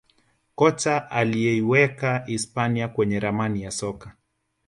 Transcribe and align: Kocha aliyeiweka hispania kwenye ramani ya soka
Kocha 0.55 1.11
aliyeiweka 1.11 2.17
hispania 2.25 2.87
kwenye 2.87 3.19
ramani 3.19 3.63
ya 3.63 3.71
soka 3.71 4.15